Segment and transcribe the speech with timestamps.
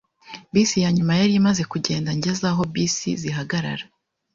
[0.53, 3.85] Bisi yanyuma yari imaze kugenda ngeze aho bisi zihagarara.